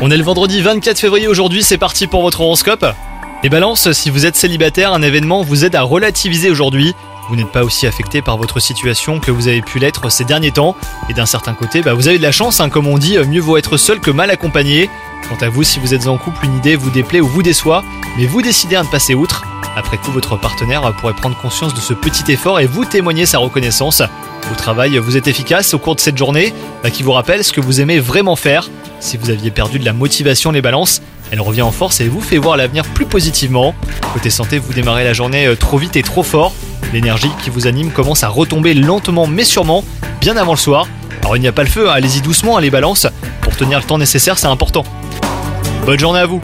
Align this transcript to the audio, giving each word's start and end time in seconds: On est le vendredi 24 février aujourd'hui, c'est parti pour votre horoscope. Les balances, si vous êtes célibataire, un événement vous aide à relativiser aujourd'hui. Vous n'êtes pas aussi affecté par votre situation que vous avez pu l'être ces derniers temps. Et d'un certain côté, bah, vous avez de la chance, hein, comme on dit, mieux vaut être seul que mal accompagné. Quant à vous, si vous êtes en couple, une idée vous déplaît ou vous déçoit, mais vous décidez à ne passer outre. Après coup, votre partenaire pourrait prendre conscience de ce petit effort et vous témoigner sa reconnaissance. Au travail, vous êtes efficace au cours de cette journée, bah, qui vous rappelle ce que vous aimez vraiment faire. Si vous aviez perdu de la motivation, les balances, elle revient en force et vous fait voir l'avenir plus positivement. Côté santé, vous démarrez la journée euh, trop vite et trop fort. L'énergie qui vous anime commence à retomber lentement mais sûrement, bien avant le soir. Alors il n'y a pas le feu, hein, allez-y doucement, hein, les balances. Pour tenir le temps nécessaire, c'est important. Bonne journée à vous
On 0.00 0.08
est 0.08 0.16
le 0.16 0.22
vendredi 0.22 0.62
24 0.62 1.00
février 1.00 1.26
aujourd'hui, 1.26 1.64
c'est 1.64 1.78
parti 1.78 2.06
pour 2.06 2.22
votre 2.22 2.42
horoscope. 2.42 2.86
Les 3.42 3.48
balances, 3.48 3.90
si 3.90 4.08
vous 4.08 4.24
êtes 4.24 4.36
célibataire, 4.36 4.92
un 4.92 5.02
événement 5.02 5.42
vous 5.42 5.64
aide 5.64 5.74
à 5.74 5.82
relativiser 5.82 6.48
aujourd'hui. 6.48 6.94
Vous 7.28 7.34
n'êtes 7.34 7.50
pas 7.50 7.64
aussi 7.64 7.88
affecté 7.88 8.22
par 8.22 8.36
votre 8.36 8.60
situation 8.60 9.18
que 9.18 9.32
vous 9.32 9.48
avez 9.48 9.62
pu 9.62 9.80
l'être 9.80 10.12
ces 10.12 10.24
derniers 10.24 10.52
temps. 10.52 10.76
Et 11.08 11.12
d'un 11.12 11.26
certain 11.26 11.54
côté, 11.54 11.82
bah, 11.82 11.94
vous 11.94 12.06
avez 12.06 12.18
de 12.18 12.22
la 12.22 12.30
chance, 12.30 12.60
hein, 12.60 12.68
comme 12.68 12.86
on 12.86 12.98
dit, 12.98 13.18
mieux 13.18 13.40
vaut 13.40 13.56
être 13.56 13.78
seul 13.78 13.98
que 13.98 14.12
mal 14.12 14.30
accompagné. 14.30 14.88
Quant 15.28 15.44
à 15.44 15.48
vous, 15.48 15.64
si 15.64 15.80
vous 15.80 15.92
êtes 15.92 16.06
en 16.06 16.16
couple, 16.16 16.44
une 16.44 16.58
idée 16.58 16.76
vous 16.76 16.90
déplaît 16.90 17.20
ou 17.20 17.26
vous 17.26 17.42
déçoit, 17.42 17.82
mais 18.16 18.26
vous 18.26 18.42
décidez 18.42 18.76
à 18.76 18.84
ne 18.84 18.88
passer 18.88 19.14
outre. 19.14 19.42
Après 19.76 19.96
coup, 19.96 20.10
votre 20.10 20.36
partenaire 20.36 20.92
pourrait 20.94 21.14
prendre 21.14 21.36
conscience 21.36 21.74
de 21.74 21.80
ce 21.80 21.94
petit 21.94 22.30
effort 22.32 22.60
et 22.60 22.66
vous 22.66 22.84
témoigner 22.84 23.26
sa 23.26 23.38
reconnaissance. 23.38 24.02
Au 24.50 24.54
travail, 24.54 24.98
vous 24.98 25.16
êtes 25.16 25.28
efficace 25.28 25.74
au 25.74 25.78
cours 25.78 25.94
de 25.94 26.00
cette 26.00 26.16
journée, 26.16 26.52
bah, 26.82 26.90
qui 26.90 27.02
vous 27.02 27.12
rappelle 27.12 27.44
ce 27.44 27.52
que 27.52 27.60
vous 27.60 27.80
aimez 27.80 28.00
vraiment 28.00 28.36
faire. 28.36 28.70
Si 29.00 29.16
vous 29.16 29.30
aviez 29.30 29.50
perdu 29.50 29.78
de 29.78 29.84
la 29.84 29.92
motivation, 29.92 30.50
les 30.50 30.62
balances, 30.62 31.02
elle 31.30 31.40
revient 31.40 31.62
en 31.62 31.70
force 31.70 32.00
et 32.00 32.08
vous 32.08 32.20
fait 32.20 32.38
voir 32.38 32.56
l'avenir 32.56 32.84
plus 32.84 33.06
positivement. 33.06 33.74
Côté 34.12 34.30
santé, 34.30 34.58
vous 34.58 34.72
démarrez 34.72 35.04
la 35.04 35.12
journée 35.12 35.46
euh, 35.46 35.54
trop 35.54 35.78
vite 35.78 35.96
et 35.96 36.02
trop 36.02 36.22
fort. 36.22 36.52
L'énergie 36.92 37.30
qui 37.42 37.50
vous 37.50 37.66
anime 37.66 37.90
commence 37.90 38.24
à 38.24 38.28
retomber 38.28 38.74
lentement 38.74 39.26
mais 39.26 39.44
sûrement, 39.44 39.84
bien 40.20 40.36
avant 40.36 40.52
le 40.52 40.58
soir. 40.58 40.86
Alors 41.20 41.36
il 41.36 41.40
n'y 41.40 41.48
a 41.48 41.52
pas 41.52 41.62
le 41.62 41.68
feu, 41.68 41.90
hein, 41.90 41.92
allez-y 41.94 42.22
doucement, 42.22 42.56
hein, 42.56 42.60
les 42.60 42.70
balances. 42.70 43.06
Pour 43.42 43.54
tenir 43.54 43.78
le 43.78 43.84
temps 43.84 43.98
nécessaire, 43.98 44.38
c'est 44.38 44.46
important. 44.46 44.84
Bonne 45.84 45.98
journée 45.98 46.20
à 46.20 46.26
vous 46.26 46.40